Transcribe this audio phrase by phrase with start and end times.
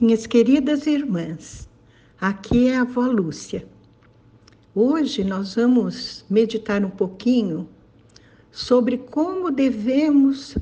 [0.00, 1.68] Minhas queridas irmãs,
[2.18, 3.68] aqui é a avó Lúcia.
[4.74, 7.68] Hoje nós vamos meditar um pouquinho
[8.50, 10.56] sobre como devemos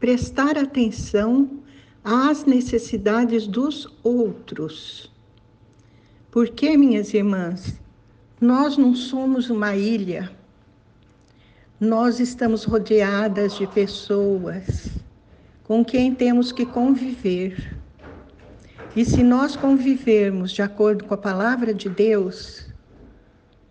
[0.00, 1.62] prestar atenção
[2.02, 5.12] às necessidades dos outros.
[6.32, 7.80] Porque, minhas irmãs,
[8.40, 10.28] nós não somos uma ilha,
[11.78, 14.90] nós estamos rodeadas de pessoas
[15.62, 17.79] com quem temos que conviver.
[18.96, 22.66] E se nós convivermos de acordo com a palavra de Deus,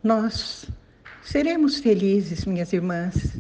[0.02, 0.66] nós
[1.22, 3.38] seremos felizes, minhas irmãs,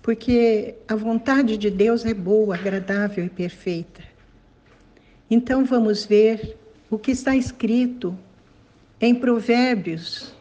[0.00, 4.02] porque a vontade de Deus é boa, agradável e perfeita.
[5.28, 6.56] Então vamos ver
[6.88, 8.16] o que está escrito
[9.00, 10.32] em Provérbios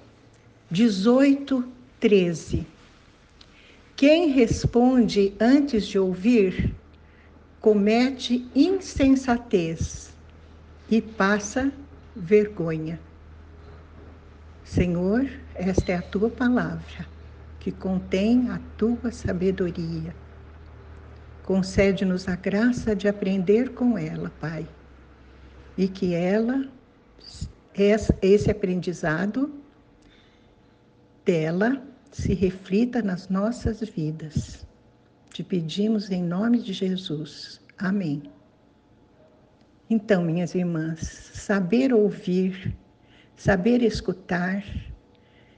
[0.70, 1.68] 18,
[2.00, 2.68] 13.
[3.96, 6.76] Quem responde antes de ouvir
[7.60, 10.13] comete insensatez
[10.90, 11.72] e passa
[12.16, 13.00] vergonha.
[14.64, 17.06] Senhor, esta é a tua palavra,
[17.60, 20.16] que contém a tua sabedoria.
[21.44, 24.68] Concede-nos a graça de aprender com ela, Pai,
[25.78, 26.66] e que ela,
[28.22, 29.54] esse aprendizado
[31.26, 34.66] dela, se reflita nas nossas vidas.
[35.32, 37.60] Te pedimos em nome de Jesus.
[37.78, 38.24] Amém.
[39.90, 41.00] Então, minhas irmãs,
[41.34, 42.74] saber ouvir,
[43.36, 44.64] saber escutar,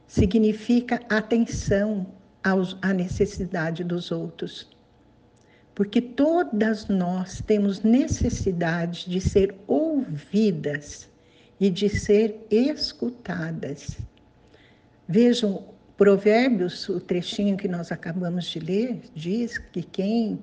[0.07, 2.07] significa atenção
[2.43, 4.69] aos, à necessidade dos outros.
[5.73, 11.09] Porque todas nós temos necessidade de ser ouvidas
[11.59, 13.97] e de ser escutadas.
[15.07, 15.65] Vejam,
[15.97, 20.39] Provérbios, o trechinho que nós acabamos de ler, diz que quem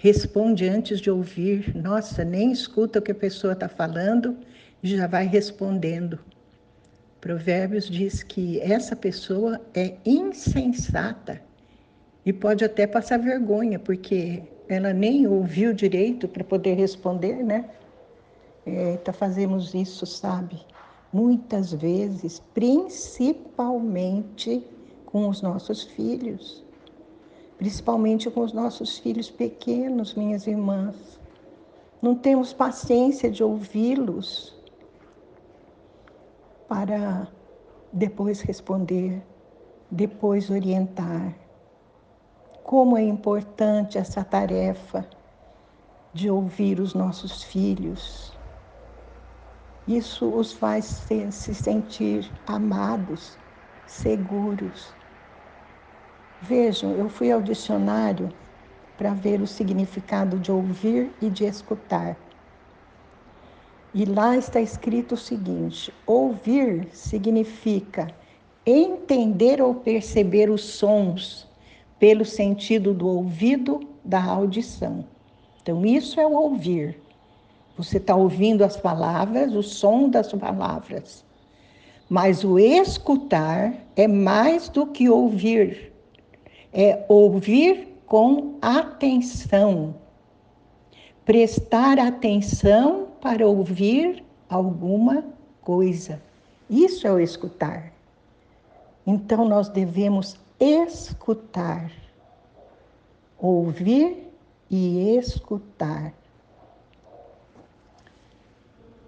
[0.00, 1.76] responde antes de ouvir.
[1.76, 4.36] Nossa, nem escuta o que a pessoa está falando
[4.82, 6.18] e já vai respondendo.
[7.20, 11.42] Provérbios diz que essa pessoa é insensata
[12.24, 17.68] e pode até passar vergonha, porque ela nem ouviu direito para poder responder, né?
[18.64, 20.64] É, então fazemos isso, sabe?
[21.12, 24.64] Muitas vezes, principalmente
[25.04, 26.64] com os nossos filhos
[27.60, 31.20] principalmente com os nossos filhos pequenos, minhas irmãs.
[32.00, 34.58] Não temos paciência de ouvi-los
[36.66, 37.28] para
[37.92, 39.22] depois responder,
[39.90, 41.34] depois orientar.
[42.64, 45.06] Como é importante essa tarefa
[46.14, 48.32] de ouvir os nossos filhos.
[49.86, 50.86] Isso os faz
[51.30, 53.36] se sentir amados,
[53.86, 54.98] seguros
[56.42, 58.32] Vejam, eu fui ao dicionário
[58.96, 62.16] para ver o significado de ouvir e de escutar.
[63.92, 68.08] E lá está escrito o seguinte: ouvir significa
[68.64, 71.46] entender ou perceber os sons
[71.98, 75.04] pelo sentido do ouvido, da audição.
[75.60, 77.02] Então, isso é o ouvir.
[77.76, 81.22] Você está ouvindo as palavras, o som das palavras.
[82.08, 85.89] Mas o escutar é mais do que ouvir
[86.72, 89.94] é ouvir com atenção,
[91.24, 95.24] prestar atenção para ouvir alguma
[95.60, 96.20] coisa.
[96.68, 97.92] Isso é o escutar.
[99.06, 101.90] Então nós devemos escutar,
[103.38, 104.28] ouvir
[104.70, 106.12] e escutar.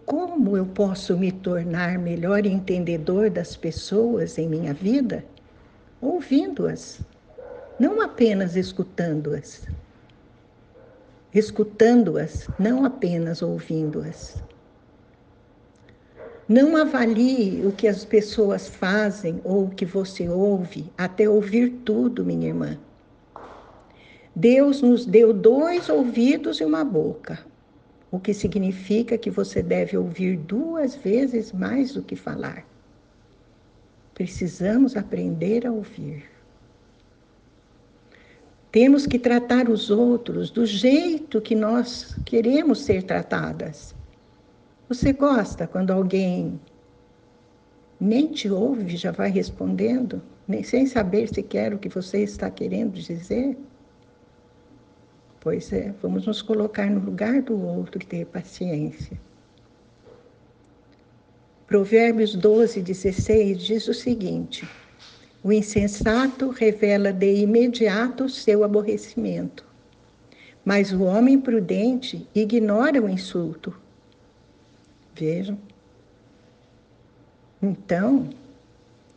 [0.05, 5.25] Como eu posso me tornar melhor entendedor das pessoas em minha vida?
[6.01, 7.01] Ouvindo-as
[7.83, 9.67] não apenas escutando-as,
[11.35, 14.41] escutando-as, não apenas ouvindo-as.
[16.49, 22.25] Não avalie o que as pessoas fazem ou o que você ouve até ouvir tudo,
[22.25, 22.79] minha irmã.
[24.33, 27.41] Deus nos deu dois ouvidos e uma boca,
[28.13, 32.65] o que significa que você deve ouvir duas vezes mais do que falar.
[34.15, 36.32] Precisamos aprender a ouvir.
[38.73, 43.95] Temos que tratar os outros do jeito que nós queremos ser tratadas.
[44.89, 46.59] Você gosta quando alguém
[48.01, 52.95] nem te ouve, já vai respondendo, nem sem saber sequer o que você está querendo
[52.95, 53.59] dizer?
[55.39, 59.21] Pois é, vamos nos colocar no lugar do outro e ter paciência.
[61.67, 64.67] Provérbios 12, 16 diz o seguinte:
[65.43, 69.65] o insensato revela de imediato seu aborrecimento,
[70.65, 73.75] mas o homem prudente ignora o insulto
[75.15, 75.59] Vejam.
[77.61, 78.31] Então,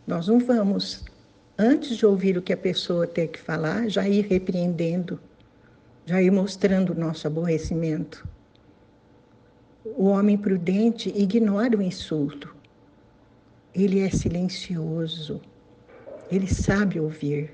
[0.06, 1.06] nós não vamos,
[1.58, 5.20] antes de ouvir o que a pessoa tem que falar, já ir repreendendo,
[6.06, 8.28] já ir mostrando o nosso aborrecimento.
[9.84, 12.54] O homem prudente ignora o insulto.
[13.74, 15.42] Ele é silencioso.
[16.32, 17.52] Ele sabe ouvir.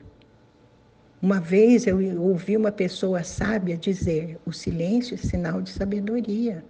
[1.22, 6.64] Uma vez eu ouvi uma pessoa sábia dizer: o silêncio é sinal de sabedoria.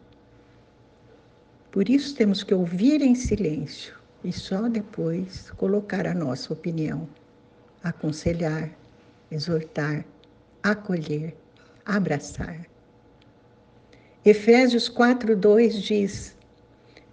[1.71, 7.07] Por isso temos que ouvir em silêncio e só depois colocar a nossa opinião,
[7.83, 8.69] aconselhar,
[9.31, 10.03] exortar,
[10.62, 11.36] acolher,
[11.86, 12.65] abraçar.
[14.25, 16.36] Efésios 4:2 diz: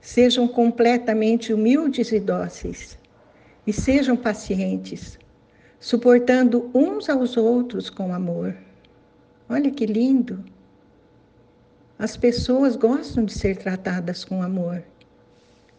[0.00, 2.98] Sejam completamente humildes e dóceis,
[3.68, 5.18] e sejam pacientes,
[5.78, 8.56] suportando uns aos outros com amor.
[9.46, 10.42] Olha que lindo!
[11.98, 14.82] As pessoas gostam de ser tratadas com amor.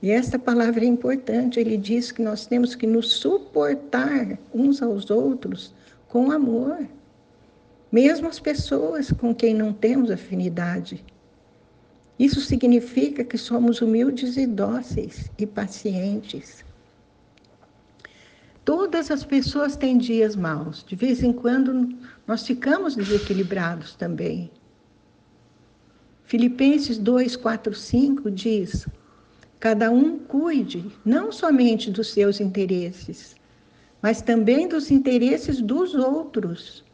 [0.04, 1.60] E esta palavra é importante.
[1.60, 5.74] Ele diz que nós temos que nos suportar uns aos outros
[6.08, 6.88] com amor.
[7.92, 11.04] Mesmo as pessoas com quem não temos afinidade.
[12.20, 16.69] Isso significa que somos humildes e dóceis e pacientes.
[18.70, 20.86] Todas as pessoas têm dias maus.
[20.88, 21.90] De vez em quando
[22.28, 24.52] nós ficamos desequilibrados também.
[26.26, 28.88] Filipenses 2, 4, 5 diz:
[29.60, 33.36] Cada um cuide não somente dos seus interesses,
[34.04, 36.86] mas também dos interesses dos outros.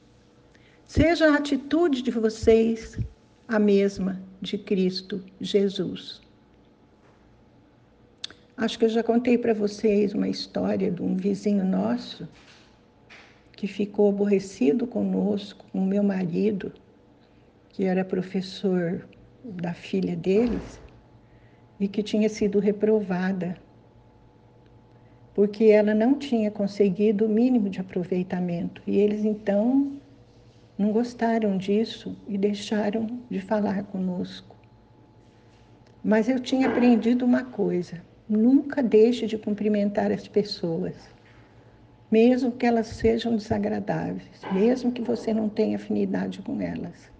[0.86, 2.98] Seja a atitude de vocês
[3.50, 6.25] a mesma de Cristo Jesus.
[8.58, 12.26] Acho que eu já contei para vocês uma história de um vizinho nosso
[13.52, 16.72] que ficou aborrecido conosco, com meu marido,
[17.70, 19.06] que era professor
[19.44, 20.80] da filha deles,
[21.78, 23.58] e que tinha sido reprovada,
[25.34, 28.82] porque ela não tinha conseguido o mínimo de aproveitamento.
[28.88, 30.00] E eles então
[30.78, 34.56] não gostaram disso e deixaram de falar conosco.
[36.02, 40.96] Mas eu tinha aprendido uma coisa: Nunca deixe de cumprimentar as pessoas,
[42.10, 47.12] mesmo que elas sejam desagradáveis, mesmo que você não tenha afinidade com elas.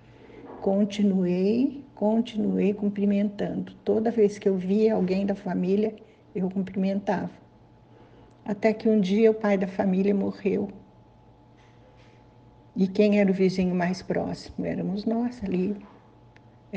[0.62, 3.76] Continuei, continuei cumprimentando.
[3.84, 5.96] Toda vez que eu via alguém da família,
[6.34, 7.30] eu cumprimentava.
[8.44, 10.70] Até que um dia o pai da família morreu.
[12.76, 14.66] E quem era o vizinho mais próximo?
[14.66, 15.78] Éramos nós ali,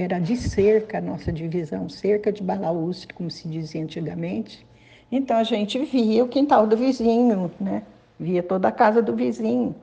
[0.00, 4.64] era de cerca a nossa divisão, cerca de balaústre, como se dizia antigamente.
[5.10, 7.82] Então a gente via o quintal do vizinho, né?
[8.16, 9.74] Via toda a casa do vizinho.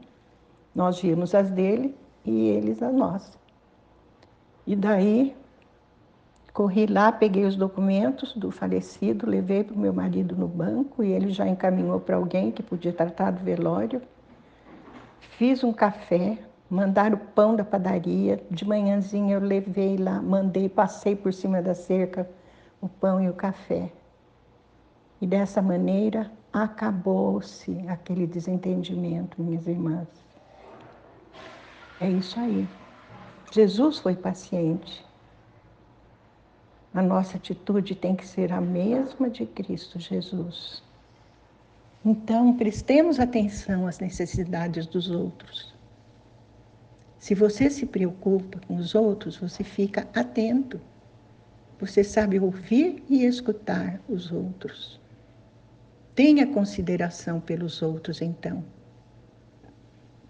[0.74, 3.38] Nós víamos as dele e eles as nossas.
[4.66, 5.36] E daí
[6.54, 11.12] corri lá, peguei os documentos do falecido, levei para o meu marido no banco e
[11.12, 14.02] ele já encaminhou para alguém que podia tratar do velório.
[15.38, 16.38] Fiz um café,
[16.70, 18.44] Mandaram o pão da padaria.
[18.50, 22.28] De manhãzinha eu levei lá, mandei, passei por cima da cerca
[22.82, 23.92] o pão e o café.
[25.22, 30.08] E dessa maneira acabou-se aquele desentendimento, minhas irmãs.
[32.00, 32.68] É isso aí.
[33.52, 35.06] Jesus foi paciente.
[36.94, 40.82] A nossa atitude tem que ser a mesma de Cristo Jesus.
[42.06, 45.75] Então, prestemos atenção às necessidades dos outros.
[47.26, 50.80] Se você se preocupa com os outros, você fica atento.
[51.80, 55.02] Você sabe ouvir e escutar os outros.
[56.14, 58.64] Tenha consideração pelos outros, então.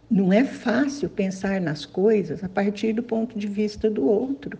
[0.10, 4.58] Não é fácil pensar nas coisas a partir do ponto de vista do outro.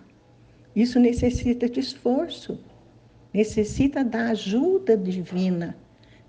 [0.76, 2.60] Isso necessita de esforço,
[3.34, 5.74] necessita da ajuda divina,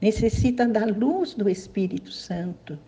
[0.00, 2.78] necessita da luz do Espírito Santo.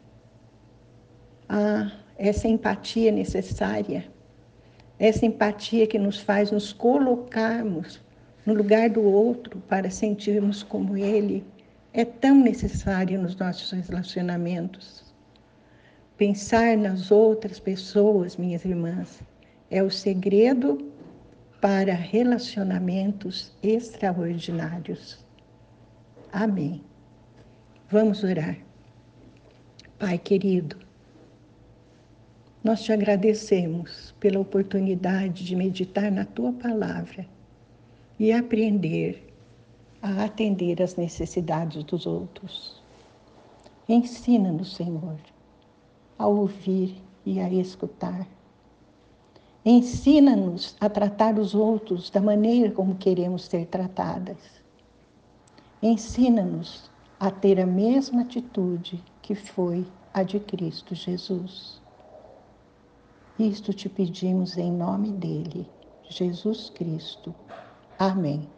[1.49, 4.05] Ah, essa empatia necessária,
[4.99, 8.01] essa empatia que nos faz nos colocarmos
[8.45, 11.45] no lugar do outro para sentirmos como ele,
[11.93, 15.05] é tão necessária nos nossos relacionamentos.
[16.17, 19.23] Pensar nas outras pessoas, minhas irmãs,
[19.71, 20.91] é o segredo
[21.61, 25.25] para relacionamentos extraordinários.
[26.33, 26.83] Amém.
[27.91, 28.57] Vamos orar.
[29.99, 30.77] Pai querido,
[32.63, 37.27] nós te agradecemos pela oportunidade de meditar na tua palavra
[38.19, 39.33] e aprender
[40.03, 42.83] a atender às necessidades dos outros.
[43.89, 45.19] Ensina-nos, Senhor,
[46.19, 48.27] a ouvir e a escutar.
[49.65, 54.39] Ensina-nos a tratar os outros da maneira como queremos ser tratadas.
[55.83, 61.81] Ensina-nos a ter a mesma atitude que foi a de Cristo Jesus.
[63.39, 65.73] Isto te pedimos em nome dele,
[66.11, 67.35] Jesus Cristo.
[67.99, 68.58] Amém.